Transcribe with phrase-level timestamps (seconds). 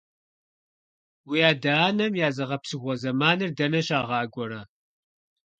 [1.29, 4.61] Уи адэ-анэм я зыгъэпсэхугъуэ зэманыр дэнэ щагъакӀуэрэ?